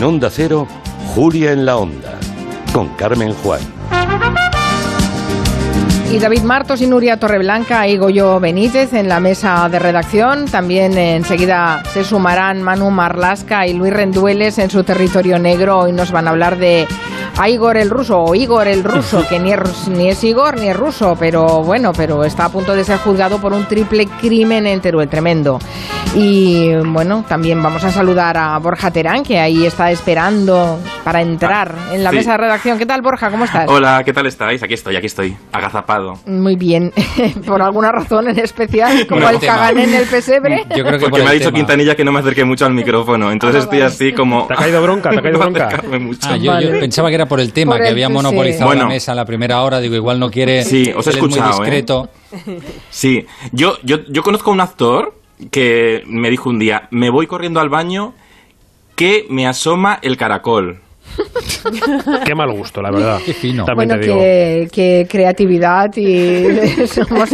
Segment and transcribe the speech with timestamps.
[0.00, 0.66] En Onda Cero,
[1.14, 2.18] Julia en la Onda,
[2.72, 3.60] con Carmen Juan.
[6.10, 10.46] Y David Martos y Nuria Torreblanca y Goyo Benítez en la mesa de redacción.
[10.46, 15.80] También enseguida se sumarán Manu Marlasca y Luis Rendueles en su territorio negro.
[15.80, 16.88] Hoy nos van a hablar de
[17.42, 20.68] a Igor el ruso o Igor el ruso, que ni es, ni es Igor ni
[20.68, 24.66] es ruso, pero bueno, pero está a punto de ser juzgado por un triple crimen
[24.66, 25.58] en Teruel, tremendo.
[26.14, 31.74] Y bueno, también vamos a saludar a Borja Terán, que ahí está esperando para entrar
[31.78, 32.16] Ah, en la sí.
[32.16, 32.78] mesa de redacción.
[32.78, 33.30] ¿Qué tal, Borja?
[33.30, 33.66] ¿Cómo estás?
[33.68, 34.62] Hola, ¿qué tal estáis?
[34.62, 36.14] Aquí estoy, aquí estoy, agazapado.
[36.26, 36.92] Muy bien,
[37.46, 39.38] por alguna razón en especial, como No, el.
[39.40, 40.64] Cagané en el pesebre.
[40.76, 41.56] Yo creo que por Porque me ha dicho tema.
[41.58, 43.90] Quintanilla que no me acerque mucho al micrófono, entonces Ah, estoy vale.
[43.92, 44.46] así como...
[44.46, 45.10] ¿Te ha caído bronca?
[45.10, 45.82] ¿Te ha caído No bronca?
[46.00, 46.28] mucho.
[46.30, 48.12] Ah, yo, yo pensaba que era por el tema, Por que el- había sí.
[48.12, 48.82] monopolizado Bueno.
[48.82, 49.80] la mesa a la primera hora.
[49.80, 50.62] Digo, igual no quiere.
[50.64, 51.60] Sí, os he él es muy escuchado, ¿eh?
[51.64, 52.10] discreto.
[52.90, 55.14] Sí, yo, yo, yo conozco a un actor
[55.50, 58.12] que me dijo un día, me voy corriendo al baño
[58.96, 60.80] que me asoma el caracol.
[62.24, 63.18] Qué mal gusto, la verdad.
[63.24, 63.64] Qué fino.
[63.64, 64.18] También Bueno, te digo.
[64.18, 67.30] que, que creatividad y somos,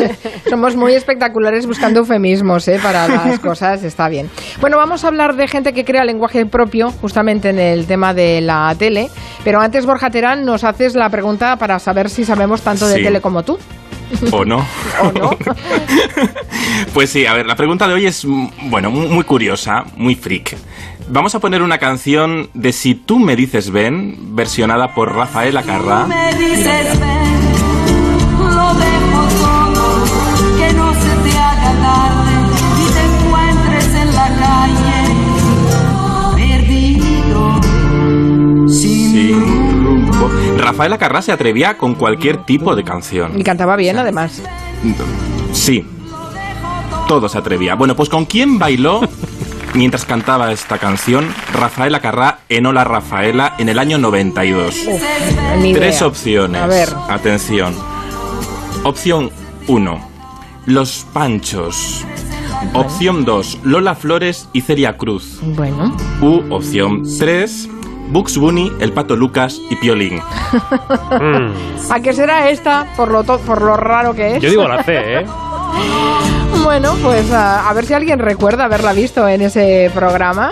[0.48, 2.78] somos muy espectaculares buscando eufemismos ¿eh?
[2.82, 4.28] para las cosas, está bien.
[4.60, 8.40] Bueno, vamos a hablar de gente que crea lenguaje propio, justamente en el tema de
[8.40, 9.08] la tele,
[9.44, 13.02] pero antes, Borja Terán, nos haces la pregunta para saber si sabemos tanto de Sí.
[13.02, 13.58] tele como tú.
[14.30, 14.58] ¿O no?
[15.02, 15.30] ¿O no?
[16.94, 20.14] Pues sí, a ver, la pregunta de hoy es, mm, bueno, mu- muy curiosa, muy
[20.14, 20.56] freak.
[21.08, 26.04] Vamos a poner una canción de Si tú me dices ven, versionada por Rafael Acarrá.
[26.06, 27.40] me dices ven,
[28.38, 30.04] lo dejo todo,
[30.58, 32.32] que no se te haga tarde
[32.82, 35.04] y te encuentres en la calle,
[36.58, 37.60] perdido,
[38.68, 40.28] sin Sí, rumbo.
[40.58, 43.38] Rafael Acarrá se atrevía con cualquier tipo de canción.
[43.38, 44.42] Y cantaba bien, además.
[45.52, 45.86] Sí,
[47.06, 47.76] todo se atrevía.
[47.76, 49.02] Bueno, pues ¿con quién bailó
[49.76, 54.74] mientras cantaba esta canción Rafael Acarrá en Hola Rafaela en el año 92?
[55.60, 56.06] Ni Tres idea.
[56.08, 56.62] opciones.
[56.62, 57.74] A ver, Atención.
[58.84, 59.30] Opción
[59.68, 60.08] 1.
[60.66, 62.04] Los Panchos.
[62.72, 63.60] Opción 2.
[63.64, 65.38] Lola Flores y Celia Cruz.
[65.42, 65.96] bueno.
[66.20, 67.70] U opción 3.
[68.08, 70.16] Bugs Bunny, El Pato Lucas y Piolín.
[70.20, 71.50] Mm.
[71.90, 72.86] ¿A qué será esta?
[72.96, 74.42] Por lo, to- por lo raro que es.
[74.42, 75.26] Yo digo la C, ¿eh?
[76.66, 80.50] Bueno, pues a, a ver si alguien recuerda haberla visto en ese programa.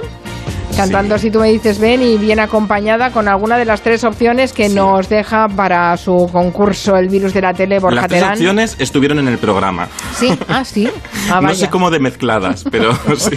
[0.76, 4.52] Cantando Si tú me dices ven y bien acompañada con alguna de las tres opciones
[4.52, 4.74] que Sí.
[4.76, 8.32] nos deja para su concurso El virus de la tele Borja Las tres Terán.
[8.34, 9.88] opciones estuvieron en el programa.
[10.16, 10.88] Sí, ah, sí.
[11.32, 13.36] Ah, no sé cómo de mezcladas, pero sí.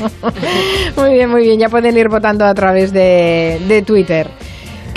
[0.96, 1.60] Muy bien, muy bien.
[1.60, 4.30] Ya pueden ir votando a través de, de Twitter.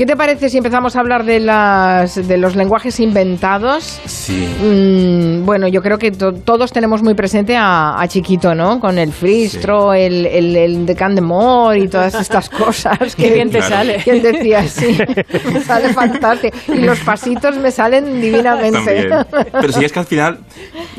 [0.00, 4.00] ¿Qué te parece si empezamos a hablar de, las, de los lenguajes inventados?
[4.06, 4.49] Sí.
[4.59, 8.81] Mm, bueno, yo creo que to- todos tenemos muy presente a, a Chiquito, ¿no?
[8.81, 13.15] Con el fristro, el, el, el de Candemore y todas estas cosas.
[13.15, 13.75] Qué bien te Claro.
[13.75, 13.97] sale.
[14.03, 14.97] ¿Quién decía sí?
[15.53, 16.56] Me sale fantástico.
[16.69, 18.78] Y los pasitos me salen divinamente.
[18.78, 19.27] También.
[19.60, 20.39] Pero si es que al final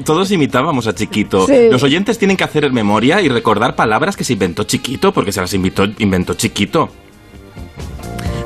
[0.05, 1.47] todos imitábamos a Chiquito.
[1.47, 1.69] Sí.
[1.71, 5.41] Los oyentes tienen que hacer memoria y recordar palabras que se inventó Chiquito, porque se
[5.41, 6.89] las inventó, inventó Chiquito.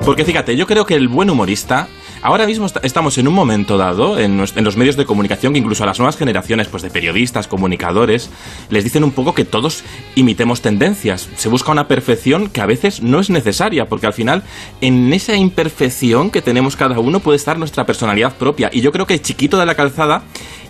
[0.06, 1.88] Porque fíjate, yo creo que el buen humorista.
[2.22, 5.84] Ahora mismo est- estamos en un momento dado en los medios de comunicación que incluso
[5.84, 8.30] a las nuevas generaciones pues de periodistas, comunicadores,
[8.70, 9.84] les dicen un poco que todos
[10.16, 11.28] imitemos tendencias.
[11.36, 14.44] Se busca una perfección que a veces no es necesaria, porque al final
[14.82, 18.70] en esa imperfección que tenemos cada uno puede estar nuestra personalidad propia.
[18.72, 20.24] Y yo creo que Chiquito de la Calzada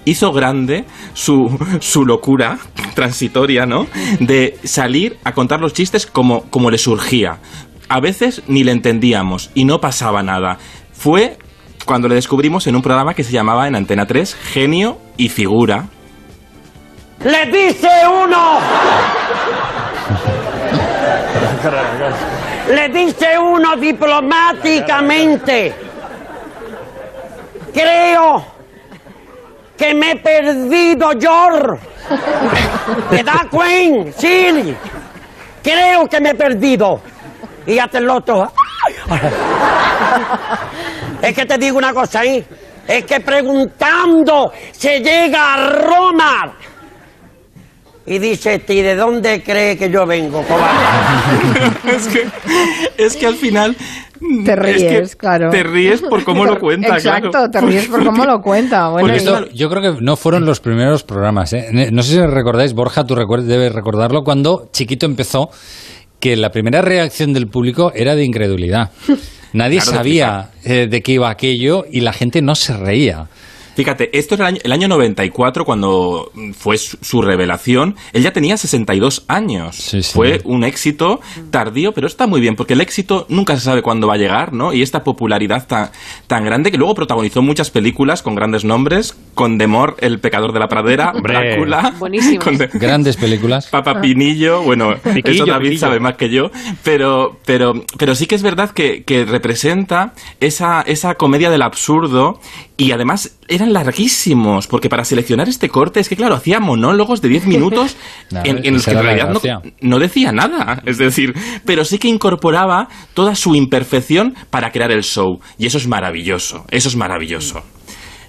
[0.06, 2.58] hizo grande su, su locura
[2.96, 3.88] transitoria, ¿no?
[4.20, 7.40] De salir a contar los chistes como, como le surgía.
[7.90, 10.58] A veces ni le entendíamos y no pasaba nada.
[10.94, 11.38] Fue
[11.86, 15.86] cuando le descubrimos en un programa que se llamaba en Antena 3 Genio y Figura.
[17.24, 18.60] ¡Le dice uno!
[22.70, 25.74] Le dice uno diplomáticamente.
[27.74, 28.46] Creo
[29.78, 31.50] que me he perdido yo.
[33.10, 34.12] ¿Te das cuenta?
[34.18, 34.76] Sí.
[35.62, 37.02] Creo que me he perdido.
[37.68, 38.52] Y hasta el otro.
[41.22, 42.44] Es que te digo una cosa ahí.
[42.88, 46.54] Es que preguntando se llega a Roma.
[48.08, 50.86] Y dice, ¿y de dónde cree que yo vengo, cobarde?
[51.96, 52.28] es, que,
[52.98, 53.76] es que al final...
[54.46, 55.50] Te es ríes, que claro.
[55.50, 57.50] Te ríes por cómo lo cuenta, Exacto, claro.
[57.52, 58.90] te ríes por cómo lo cuenta.
[58.90, 61.52] Bueno, esto- Yo creo que no fueron los primeros programas.
[61.54, 61.90] ¿eh?
[61.92, 65.50] No sé si recordáis, Borja, tú debes recordarlo, cuando Chiquito empezó,
[66.20, 68.92] que la primera reacción del público era de incredulidad.
[69.54, 73.28] Nadie Claro, sabía eh, de qué iba aquello y la gente no se reía.
[73.76, 77.96] Fíjate, esto era el año, el año 94 cuando fue su, su revelación.
[78.14, 79.76] Él ya tenía 62 años.
[79.76, 80.12] Sí, sí.
[80.14, 81.20] Fue un éxito
[81.52, 84.54] tardío, pero está muy bien, porque el éxito nunca se sabe cuándo va a llegar,
[84.54, 84.74] ¿no?
[84.74, 85.92] Y esta popularidad tan,
[86.28, 90.60] tan grande que luego protagonizó muchas películas con grandes nombres, con Demor, El pecador de
[90.60, 91.34] la pradera, Hombre.
[91.34, 91.94] Drácula,
[92.44, 93.68] con de- Grandes películas.
[93.68, 95.80] Papa Pinillo, bueno, Piquillo, eso David Piquillo.
[95.80, 96.52] sabe más que yo,
[96.84, 102.40] pero, pero, pero sí que es verdad que, que representa esa, esa comedia del absurdo
[102.78, 107.30] y además eran larguísimos, porque para seleccionar este corte es que, claro, hacía monólogos de
[107.30, 107.98] 10 minutos
[108.44, 109.34] en, en los que en realidad
[109.82, 111.34] no, decía nada, es decir,
[111.66, 116.66] pero sí que incorporaba toda su imperfección para crear el show, y eso es maravilloso,
[116.70, 117.64] eso es maravilloso.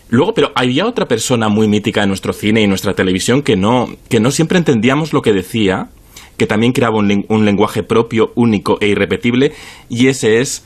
[0.08, 3.56] Luego, pero había otra persona muy mítica en nuestro cine y en nuestra televisión que
[3.56, 5.88] no, que no siempre entendíamos lo que decía,
[6.36, 9.52] que también creaba un lenguaje propio, único e irrepetible,
[9.88, 10.64] y ese es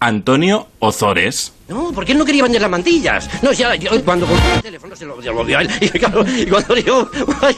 [0.00, 1.52] Antonio Ozores.
[1.68, 3.28] No, porque él no quería vender las mantillas.
[3.42, 5.70] No, ya, yo cuando compré el teléfono se lo, se lo dio a él.
[5.80, 7.08] Y claro, y cuando dijo,
[7.42, 7.56] ay,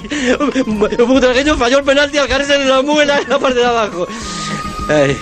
[1.07, 4.07] Butragueño falló el penalti al caerse en la muela en la parte de abajo.
[4.89, 5.17] Ay,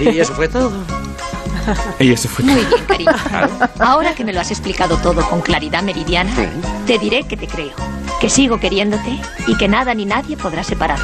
[0.00, 0.72] y, y eso fue todo.
[1.98, 3.10] Y eso fue Muy bien, cariño.
[3.80, 6.30] Ahora que me lo has explicado todo con claridad meridiana,
[6.86, 7.72] te diré que te creo,
[8.20, 9.18] que sigo queriéndote
[9.48, 11.00] y que nada ni nadie podrá separar.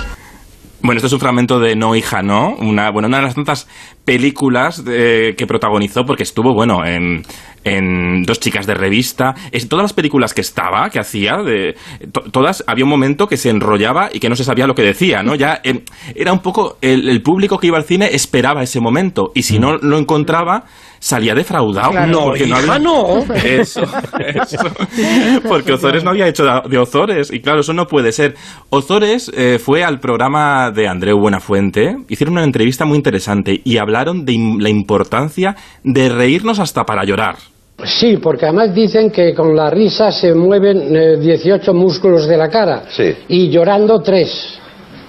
[0.84, 3.68] Bueno, esto es un fragmento de No hija, no, una, bueno, una de las tantas
[4.04, 7.22] películas que protagonizó porque estuvo, bueno, en,
[7.64, 11.76] en Dos chicas de revista, es, todas las películas que estaba, que hacía, de,
[12.12, 14.82] to- todas, había un momento que se enrollaba y que no se sabía lo que
[14.82, 15.34] decía, ¿no?
[15.36, 15.84] Ya eh,
[16.14, 19.58] era un poco, el, el público que iba al cine esperaba ese momento y si
[19.60, 20.64] no lo encontraba,
[20.98, 21.92] salía defraudado.
[22.06, 23.18] No, porque hija, había- no.
[23.44, 24.58] Eso, eso.
[25.48, 27.32] Porque Ozores no había hecho de- de Ozores.
[27.32, 28.34] Y claro, eso no puede ser.
[28.70, 31.96] Ozores eh, fue al programa de Andreu Buenafuente.
[32.08, 33.91] Hicieron una entrevista muy interesante y hablaron
[34.24, 35.54] de im- la importancia
[35.84, 37.36] de reírnos hasta para llorar.
[37.84, 42.48] Sí, porque además dicen que con la risa se mueven eh, 18 músculos de la
[42.48, 42.84] cara.
[42.90, 43.14] Sí.
[43.28, 44.58] Y llorando 3.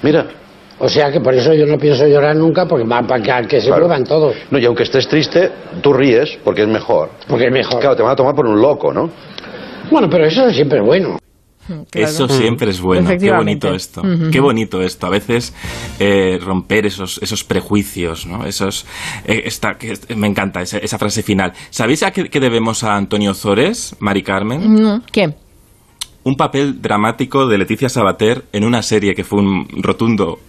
[0.01, 0.25] Mira.
[0.79, 3.61] O sea que por eso yo no pienso llorar nunca, porque va para que, que
[3.61, 3.83] se Claro.
[3.87, 4.35] muevan todos.
[4.49, 5.49] No, y aunque estés triste,
[5.81, 7.09] tú ríes porque es mejor.
[7.27, 7.79] Porque es mejor.
[7.79, 9.09] Claro, te van a tomar por un loco, ¿no?
[9.91, 11.19] Bueno, pero eso siempre es bueno.
[11.67, 11.85] Claro.
[11.93, 13.09] Eso siempre es bueno.
[13.17, 14.01] Qué bonito esto.
[14.31, 15.07] Qué bonito esto.
[15.07, 15.53] A veces
[15.99, 18.45] eh, romper esos, esos prejuicios, ¿no?
[18.45, 18.85] Esos,
[19.25, 21.53] eh, esta, que, me encanta esa, esa frase final.
[21.69, 24.81] ¿Sabéis a qué, qué debemos a Antonio Ozores, Mari Carmen?
[24.81, 25.33] No, ¿Qué?
[26.23, 30.39] un papel dramático de Leticia Sabater en una serie que fue un rotundo,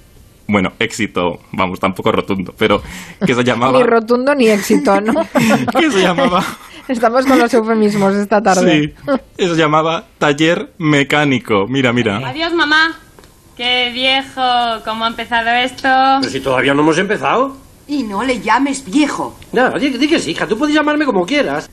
[0.46, 2.82] bueno, éxito, vamos, tampoco rotundo, pero
[3.24, 3.78] que se llamaba...
[3.78, 5.14] Ni rotundo ni éxito, ¿no?
[5.78, 6.44] que se llamaba...
[6.88, 8.94] Estamos con los eufemismos esta tarde.
[9.06, 11.66] Sí, que se llamaba Taller Mecánico.
[11.66, 12.18] Mira, mira.
[12.18, 12.98] Adiós, mamá.
[13.56, 14.42] Qué viejo,
[14.84, 15.88] cómo ha empezado esto.
[16.20, 17.56] Pero si todavía no hemos empezado.
[17.88, 19.34] Y no le llames viejo.
[19.52, 21.70] No, di, di que sí, hija, tú puedes llamarme como quieras.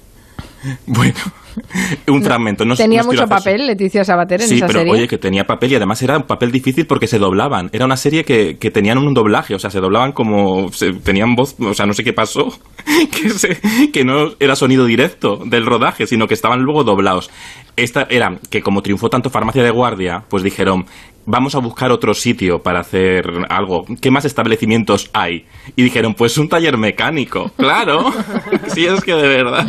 [0.85, 1.19] Bueno,
[2.07, 2.65] un fragmento.
[2.65, 4.94] No, Tenía no mucho papel Leticia Sabater en Sí, esa pero serie.
[4.94, 7.69] oye, que tenía papel y además era un papel difícil porque se doblaban.
[7.74, 10.71] Era una serie que, que tenían un doblaje, o sea, se doblaban como.
[10.71, 12.48] se- tenían voz, o sea, no sé qué pasó,
[13.21, 13.59] que, se-
[13.92, 17.30] que no era sonido directo del rodaje, sino que estaban luego doblados.
[17.75, 20.86] Esta era que, como triunfó tanto Farmacia de Guardia, pues dijeron.
[21.31, 23.85] Vamos a buscar otro sitio para hacer algo.
[24.01, 25.45] ¿Qué más establecimientos hay?
[25.77, 27.51] Y dijeron, pues un taller mecánico.
[27.55, 28.11] Claro.
[28.67, 29.65] si es que de verdad.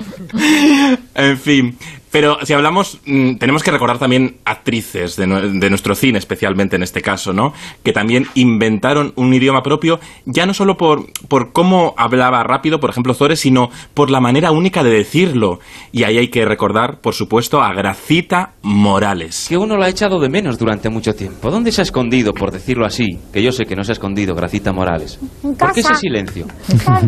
[1.15, 1.79] En fin.
[2.13, 6.83] Pero si hablamos, mm, tenemos que recordar también actrices de, de nuestro cine, especialmente en
[6.83, 7.55] este caso, ¿no?
[7.83, 12.91] Que también inventaron un idioma propio, ya no solo por, por cómo hablaba rápido, por
[12.91, 15.59] ejemplo, Zores, sino por la manera única de decirlo.
[15.91, 19.47] Y ahí hay que recordar, por supuesto, a Gracita Morales.
[19.49, 21.51] Que uno la ha echado de menos durante mucho tiempo.
[21.51, 23.19] ¿Dónde se ha escondido, por decirlo así?
[23.33, 25.19] Que yo sé que no se ha escondido, Gracita Morales.
[25.43, 26.01] En ¿Por qué ese casa.
[26.01, 26.47] silencio?
[26.69, 27.01] Estaba,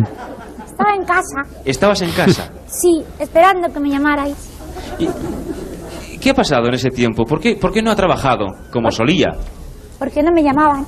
[0.65, 1.61] estaba en casa.
[1.63, 2.51] ¿Estabas en casa?
[2.67, 4.54] Sí, esperando que me llamarais.
[6.21, 7.23] ¿Qué ha pasado en ese tiempo?
[7.25, 9.31] ¿Por qué, por qué no ha trabajado como solía?
[9.99, 10.85] Porque no me llamaban.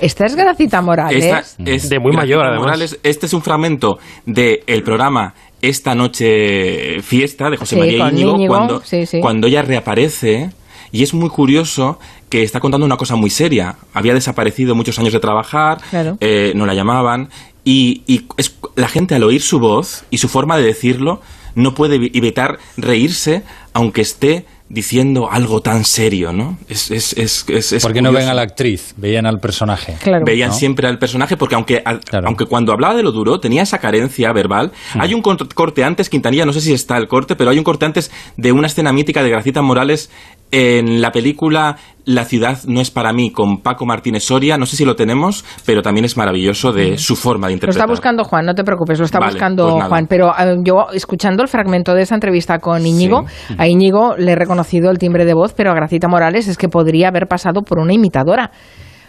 [0.00, 1.24] Esta es Gracita Morales.
[1.24, 2.60] Esta es De muy Gracita mayor, además.
[2.60, 3.00] Morales.
[3.02, 8.54] Este es un fragmento del programa Esta Noche Fiesta de José Sí, María Íñigo, Íñigo,
[8.54, 9.20] cuando, sí, sí.
[9.20, 10.50] cuando ella reaparece.
[10.92, 13.76] Y es muy curioso que está contando una cosa muy seria.
[13.94, 16.16] Había desaparecido muchos años de trabajar, Claro.
[16.20, 17.28] eh, no la llamaban.
[17.64, 21.20] Y, y es, la gente al oír su voz y su forma de decirlo
[21.56, 26.58] no puede evi- evitar reírse aunque esté diciendo algo tan serio, ¿no?
[26.68, 28.94] Es, es, es, es, es ¿Por qué no ven a la actriz?
[28.96, 29.96] Veían al personaje.
[30.24, 30.54] Veían ¿no?
[30.54, 34.32] siempre al personaje porque aunque, a- aunque cuando hablaba de lo duro tenía esa carencia
[34.32, 35.00] verbal, Mm.
[35.00, 37.64] hay un cort- corte antes, Quintanilla, no sé si está el corte, pero hay un
[37.64, 40.10] corte antes de una escena mítica de Gracita Morales
[40.52, 41.76] en la película
[42.08, 45.44] La ciudad no es para mí con Paco Martínez Soria, no sé si lo tenemos,
[45.64, 47.80] pero también es maravilloso de su forma de Lo interpretar.
[47.82, 49.86] está buscando Juan, no te preocupes, lo está Vale, buscando pues.
[49.88, 50.06] Juan.
[50.08, 53.24] Pero eh, yo, escuchando el fragmento de esa entrevista con Íñigo,
[53.58, 56.68] a Íñigo le he reconocido el timbre de voz, pero a Gracita Morales es que
[56.68, 58.50] podría haber pasado por una imitadora.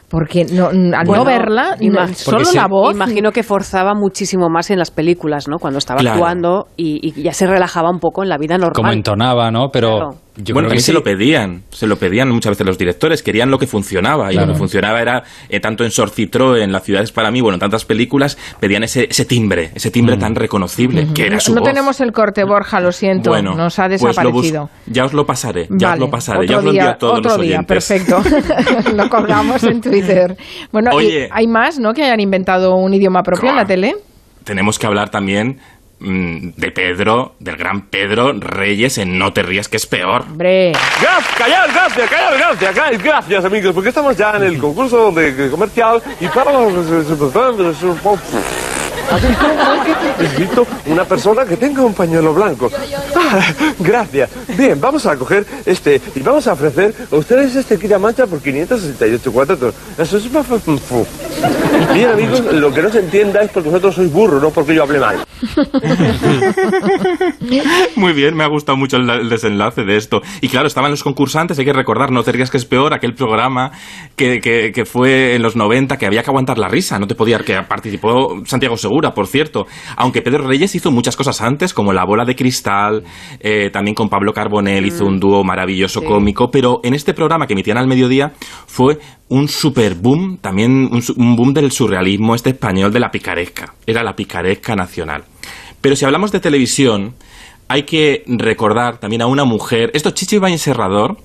[0.09, 1.75] Porque no, al Bueno, no verla,
[2.13, 2.93] solo la voz.
[2.95, 5.57] Imagino que forzaba muchísimo más en las películas, ¿no?
[5.59, 6.15] Cuando estaba Claro.
[6.15, 8.73] actuando y, y ya se relajaba un poco en la vida normal.
[8.73, 9.67] Como entonaba, ¿no?
[9.71, 10.09] Pero Claro.
[10.37, 13.23] Yo bueno, creo que también se lo pedían, se lo pedían muchas veces los directores,
[13.23, 14.47] querían lo que funcionaba, y Claro.
[14.47, 17.55] lo que funcionaba era, eh, tanto en Sorcitro, en La ciudad es para mí, bueno,
[17.55, 21.61] en tantas películas, pedían ese, ese timbre, ese timbre tan reconocible, que era su no
[21.61, 21.69] voz.
[21.69, 24.69] tenemos el corte, Borja, lo siento, Bueno, nos ha pues desaparecido.
[24.85, 27.17] ya os lo pasaré, ya os lo pasaré, ya os lo envío día, a todos
[27.19, 27.87] otro los día, oyentes.
[27.87, 28.21] perfecto.
[28.95, 30.37] lo colgamos en Twitter.
[30.71, 31.27] Bueno, Oye.
[31.31, 31.93] hay más, ¿no?
[31.93, 33.95] Que hayan inventado un idioma propio en la tele.
[34.43, 35.59] Tenemos que hablar también
[35.99, 40.21] de Pedro, del gran Pedro Reyes en No te rías que es peor.
[40.21, 40.71] Hombre.
[41.01, 45.31] Gracias, callad, gracias, callad, gracias, callad, gracias, amigos, porque estamos ya en el concurso de,
[45.31, 46.51] de comercial y para
[50.19, 52.69] Necesito una persona que tenga un pañuelo blanco.
[53.79, 54.29] Gracias.
[54.57, 58.41] Bien, vamos a coger este y vamos a ofrecer a ustedes este Kira Mancha por
[58.41, 59.75] 568 cuadrados.
[59.97, 60.27] Eso es...
[61.93, 64.83] Bien, amigos, lo que no se entienda es porque vosotros sois burros, no porque yo
[64.83, 65.25] hable mal.
[67.95, 70.21] Muy bien, me ha gustado mucho el, el desenlace de esto.
[70.41, 73.13] Y claro, estaban los concursantes, hay que recordar, no te rías que es peor, aquel
[73.13, 73.71] programa
[74.15, 77.15] que, que, que fue en los 90, que había que aguantar la risa, no te
[77.15, 79.67] podía, que participó Santiago Segura, por cierto.
[79.95, 83.03] Aunque Pedro Reyes hizo muchas cosas antes, como La Bola de Cristal,
[83.39, 87.53] eh, también con Pablo Carbonell hizo un dúo maravilloso cómico, pero en este programa que
[87.53, 88.33] emitían al mediodía
[88.65, 93.73] fue un super boom, también un, boom del surrealismo este español de la picaresca.
[93.85, 95.23] Era la picaresca nacional.
[95.81, 97.15] Pero si hablamos de televisión,
[97.67, 99.91] hay que recordar también a una mujer.
[99.93, 101.17] Esto, Chicho Ibáñez Serrador,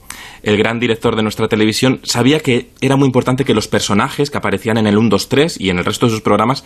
[0.43, 4.39] el gran director de nuestra televisión, sabía que era muy importante que los personajes que
[4.39, 6.65] aparecían en el 1, 2, 3 y en el resto de sus programas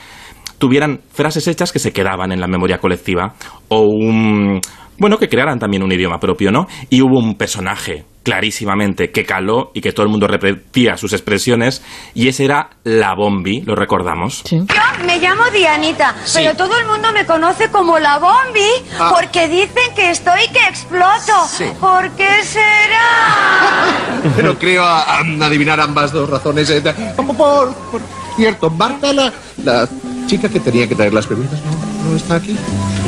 [0.58, 3.34] tuvieran frases hechas que se quedaban en la memoria colectiva
[3.68, 4.60] o un.
[4.98, 6.66] Bueno, que crearan también un idioma propio, ¿no?
[6.88, 11.84] Y hubo un personaje clarísimamente que caló y que todo el mundo repetía sus expresiones
[12.14, 14.42] y ese era la Bombi, lo recordamos.
[14.44, 14.64] Yo
[15.04, 16.40] me llamo Dianita, Sí.
[16.42, 18.66] pero todo el mundo me conoce como la Bombi
[18.98, 19.12] Ah.
[19.14, 21.44] porque dicen que estoy que exploto.
[21.46, 21.66] Sí.
[21.78, 23.84] ¿Por qué será?
[24.36, 26.68] Pero creo a- a adivinar ambas dos razones.
[26.70, 26.82] eh,
[27.14, 28.00] Como por, por
[28.34, 29.32] cierto, Marta, la,
[29.62, 29.86] la
[30.26, 32.56] chica que tenía que traer las bebidas, ¿no, no está aquí?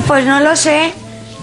[0.07, 0.93] Pues no lo sé.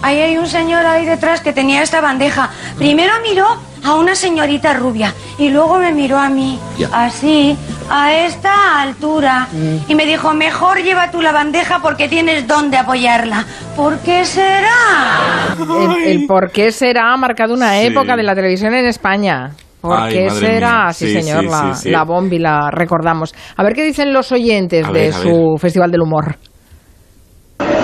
[0.02, 2.50] Ahí hay un señor ahí detrás que tenía esta bandeja.
[2.76, 3.46] Primero miró
[3.82, 6.58] a una señorita rubia y luego me miró a mí.
[6.78, 6.88] Ya.
[6.92, 7.56] Así,
[7.90, 9.48] a esta altura.
[9.88, 13.46] Y me dijo, mejor lleva tú la bandeja porque tienes dónde apoyarla.
[13.74, 15.56] ¿Por qué será?
[15.58, 17.86] El, el por qué será ha marcado una Sí.
[17.86, 19.52] época de la televisión en España.
[19.80, 20.92] ¿Por Ay, será?
[20.92, 21.90] Sí, Sí, señor, sí, la, sí, sí.
[21.90, 23.34] la bombi la recordamos.
[23.56, 26.36] A ver qué dicen los oyentes A de ver, su Festival del Humor.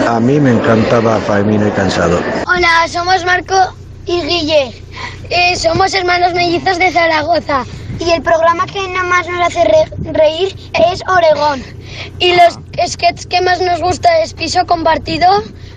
[0.09, 2.19] A mí me encantaba Faemino y Cansado.
[2.47, 3.55] Hola, somos Marco
[4.07, 4.73] y Guille.
[5.31, 7.65] Eh, somos hermanos mellizos de Zaragoza.
[8.01, 10.55] Y el programa que nada más nos hace re- reír
[10.93, 11.63] es Oregón.
[12.19, 12.59] ¿Y los
[12.91, 15.29] sketches que más nos gusta es Piso Compartido?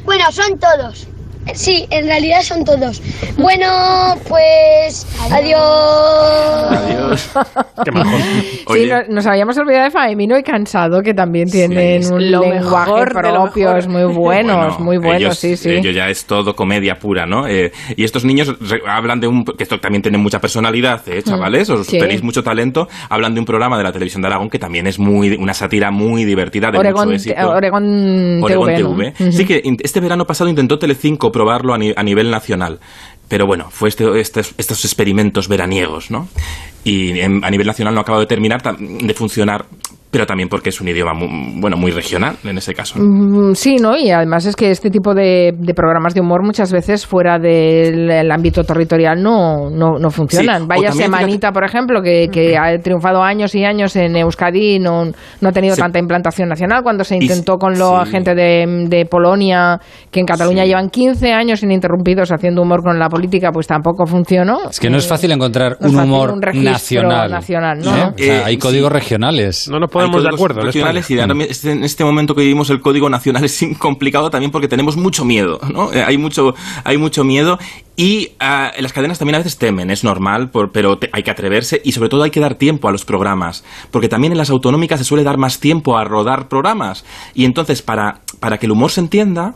[0.06, 1.08] Bueno, son todos.
[1.54, 3.02] Sí, en realidad son todos.
[3.38, 3.68] Bueno,
[4.28, 6.72] pues adiós.
[6.72, 7.30] Adiós.
[8.68, 12.42] Sí, no- nos habíamos olvidado de Faemino y Cansado, que también tienen es un lo
[12.42, 13.88] lenguaje mejor de lo mejor.
[13.88, 15.70] muy buenos, Bueno, muy buenos, ellos- sí, sí.
[15.70, 17.48] Ello ya es todo comedia pura, ¿no?
[17.48, 19.46] Eh, y estos niños re- hablan de un...
[19.46, 21.70] que esto también tienen mucha personalidad, ¿eh, chavales?
[21.70, 22.00] Os sí.
[22.00, 22.88] tenéis mucho talento.
[23.10, 25.92] Hablan de un programa de la televisión de Aragón que también es muy una sátira
[25.92, 27.50] muy divertida, de Oregón, mucho éxito.
[27.50, 28.96] Oregón Oregón TV, ¿no?
[28.96, 29.14] TV.
[29.20, 29.32] Ujú.
[29.32, 32.80] Sí que in- este verano pasado intentó Telecinco probarlo a, ni- a nivel nacional.
[33.28, 36.28] Pero bueno, fue este- estos, estos experimentos veraniegos, ¿no?
[36.86, 39.66] Y a nivel nacional no acaba de terminar de funcionar,
[40.16, 42.96] pero también porque es un idioma mu- bueno, muy regional en ese caso.
[42.98, 43.98] Mm, Sí, ¿no?
[43.98, 48.10] Y además es que este tipo de, de programas de humor muchas veces fuera del
[48.10, 50.62] el ámbito territorial no, no, no funcionan.
[50.62, 55.04] Sí, Vaya Semanita, por ejemplo, que, que ha triunfado años y años en Euskadi, no,
[55.42, 55.82] no ha tenido Sí.
[55.82, 56.82] tanta implantación nacional.
[56.82, 58.12] Cuando se Y- intentó con la sí.
[58.12, 59.80] gente de, de Polonia,
[60.12, 60.70] que en Cataluña Sí.
[60.70, 64.70] llevan 15 años ininterrumpidos haciendo humor con la política, pues tampoco funcionó.
[64.70, 67.30] Es que no es fácil encontrar un humor un nacional.
[67.30, 67.90] nacional, ¿no?
[67.98, 68.04] ¿eh?
[68.14, 69.68] O sea, Eh, hay códigos regionales.
[69.70, 72.42] No nos Ponemos de acuerdo en regionales y ahora mi- este- en este momento que
[72.42, 75.92] vivimos el código nacional es complicado también porque tenemos mucho miedo, ¿no?
[75.94, 77.58] Eh, Hay mucho, hay mucho miedo
[77.98, 81.32] y ah, las cadenas también a veces temen, es normal, por- pero te- hay que
[81.32, 84.50] atreverse y sobre todo hay que dar tiempo a los programas, porque también en las
[84.50, 87.06] autonómicas se suele dar más tiempo a rodar programas.
[87.34, 89.56] Y entonces para, para que el humor se entienda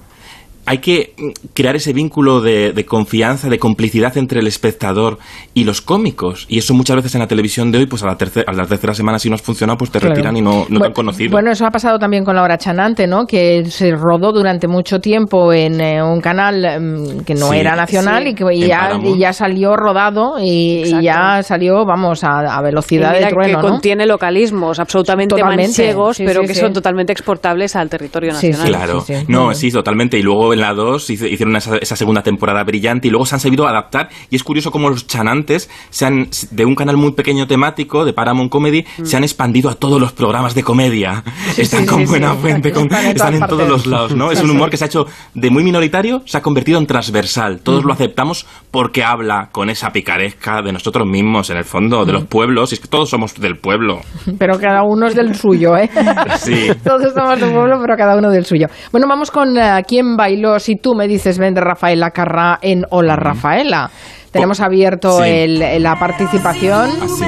[0.70, 5.18] hay que mm, crear ese vínculo de, de confianza, de complicidad entre el espectador
[5.56, 6.46] y los cómicos.
[6.48, 8.68] Y eso muchas veces en la televisión de hoy, pues a la, tercera, a la
[8.68, 10.14] tercera semana si no has funcionado, pues te Claro.
[10.14, 11.32] retiran y no, no te Bueno, han conocido.
[11.32, 13.26] Bueno, eso ha pasado también con la hora chanante, ¿no?
[13.26, 17.58] Que se rodó durante mucho tiempo en eh, un canal mm, que no Sí.
[17.58, 18.30] era nacional Sí.
[18.30, 19.16] y que ya, Paramount.
[19.16, 23.34] y ya salió rodado y, y ya salió, vamos, a, a Y velocidad mira de
[23.34, 23.72] trueno, que ¿no?
[23.72, 26.60] contiene localismos absolutamente Totalmente, manchegos, sí, pero sí, que sí.
[26.62, 28.50] son totalmente exportables al territorio Sí, sí.
[28.52, 28.70] nacional.
[28.86, 29.26] Claro, sí, sí.
[29.28, 30.18] no, sí, totalmente.
[30.20, 33.36] Y luego en la 2 hice- hicieron esa, esa segunda temporada brillante y luego se
[33.36, 34.10] han sabido adaptar.
[34.30, 38.14] Y es curioso cómo los chanantes se han, de un canal muy pequeño temático, de
[38.14, 41.24] Paramount Comedy, se han expandido a todos los programas de comedia.
[41.58, 44.16] están sí, con sí, buena fuente, con- Están en están en todas todos los lados,
[44.16, 44.32] ¿no?
[44.32, 47.60] Es un humor que se ha hecho de muy minoritario, se ha convertido en transversal.
[47.62, 52.14] Todos lo aceptamos porque habla con esa picaresca de nosotros mismos, en el fondo, de
[52.14, 52.72] los pueblos.
[52.72, 54.02] Y es que todos somos del pueblo.
[54.38, 55.90] Pero cada uno es del suyo, ¿eh?
[56.40, 56.68] Sí.
[56.84, 58.68] Todos somos de un pueblo, pero cada uno del suyo.
[58.92, 60.49] Bueno, vamos con eh, quién bailó.
[60.58, 63.92] Si tú me dices, ven de Rafaela Carrá en Hola Rafaela.
[64.32, 65.30] Tenemos abierto Sí.
[65.30, 66.90] el- la participación.
[67.02, 67.26] Así.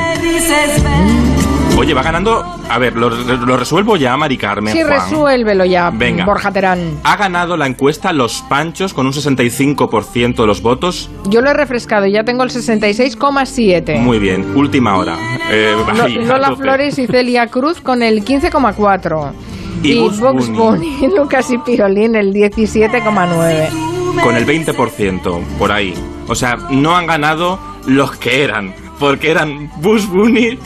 [0.84, 1.32] Ven.
[1.78, 2.44] Oye, va ganando.
[2.70, 4.72] A ver, lo, lo resuelvo ya, Mari Carmen.
[4.74, 4.94] Sí, Juan.
[4.94, 6.26] resuélvelo ya, Venga.
[6.26, 7.00] Borja Terán.
[7.04, 11.10] Ha ganado la encuesta Los Panchos con un 65% de los votos.
[11.28, 13.96] Yo lo he refrescado, ya tengo el 66,7.
[14.00, 15.18] Muy bien, última hora.
[15.50, 16.56] Eh, Lo- ahí, a Lola.
[16.56, 19.34] Flores y Celia Cruz con el 15,4.
[19.84, 20.58] Y Bugs Bugs Bunny.
[20.58, 24.24] Bunny, Lucas y Piolín el 17,9.
[24.24, 25.94] Con el 20%, por ahí.
[26.28, 28.74] O sea, no han ganado los que eran.
[29.02, 30.60] Porque eran Bush Bunny,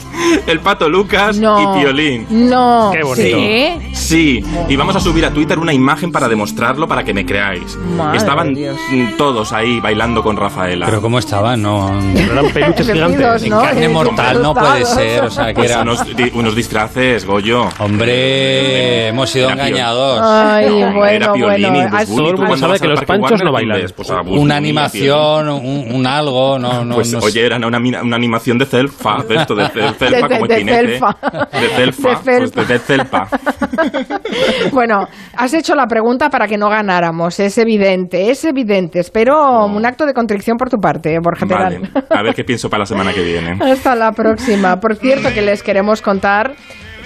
[0.46, 1.74] el Pato Lucas No.
[1.78, 2.26] y Piolín.
[2.30, 2.90] No.
[2.92, 3.38] Qué bonito.
[3.38, 3.78] ¿Sí?
[3.94, 7.76] Sí, y vamos a subir a Twitter una imagen para demostrarlo para que me creáis.
[7.96, 8.76] Madre Estaban Dios.
[9.16, 10.84] todos ahí bailando con Rafaela.
[10.86, 11.62] Pero ¿cómo estaban?
[11.62, 13.48] No, Eran peluches gigantes.
[13.48, 13.62] ¿no?
[13.62, 15.24] carne Eh, mortal no puede ser.
[15.24, 15.80] O sea, que Pues era...
[15.80, 17.66] unos, di- unos disfraces, Goyo.
[17.78, 20.20] Hombre, hemos sido Era engañados.
[20.22, 21.88] Ay, No, bueno, era Piolín bueno.
[21.90, 22.30] y así- Bunny.
[22.30, 23.92] Tú cuando sabe que los panchos Warner, no ¿dónde bailan.
[23.96, 28.58] Pues Una animación, un, un algo, no, no, Pues oye, era una, mina- una animación
[28.58, 30.64] de Celfa, de esto, de, De- como de.
[30.64, 33.26] De Celfa, De pues de, Celfa.
[34.72, 35.06] Bueno,
[35.36, 38.98] has hecho la pregunta para que no ganáramos, es evidente, es evidente.
[39.00, 41.82] Espero un acto de contrición por tu parte, Borja Terán.
[41.82, 43.58] Vale, a ver qué pienso para la semana que viene.
[43.60, 44.76] Hasta la próxima.
[44.80, 46.54] Por cierto, que les queremos contar